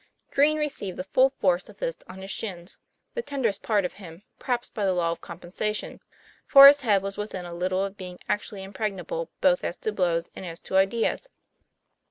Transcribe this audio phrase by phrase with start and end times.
[0.31, 2.79] Green received the full force of this on his shins
[3.13, 5.99] the tenderest part of him, perhaps, by the law of com* pensation;
[6.47, 10.31] for his head was within a little of being actually impregnable both as to blows
[10.35, 11.29] and as to ideas.